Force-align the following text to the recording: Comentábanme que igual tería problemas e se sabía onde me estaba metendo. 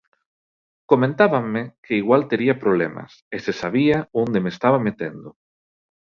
Comentábanme 0.91 1.61
que 1.83 1.93
igual 2.01 2.21
tería 2.31 2.55
problemas 2.63 3.11
e 3.35 3.37
se 3.45 3.53
sabía 3.61 3.97
onde 4.23 4.39
me 4.43 4.53
estaba 4.55 4.83
metendo. 4.87 5.29